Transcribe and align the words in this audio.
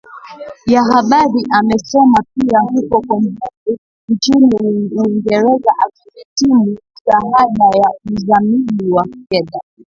ya 0.73 0.81
Habari 0.91 1.41
Amesoma 1.59 2.17
pia 2.33 2.59
huko 2.59 3.01
Coventry 3.07 3.77
nchini 4.09 4.51
Uingereza 4.95 5.73
akihitimu 5.87 6.77
Shahada 7.05 7.65
ya 7.77 7.89
Uzamili 8.11 8.95
ya 8.95 9.03
Fedha 9.29 9.59